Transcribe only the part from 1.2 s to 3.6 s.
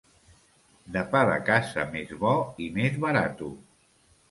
de casa més bo i més barato.